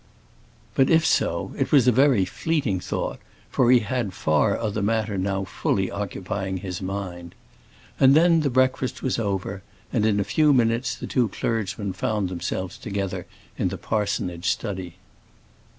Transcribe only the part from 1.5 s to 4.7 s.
it was a very fleeting thought, for he had far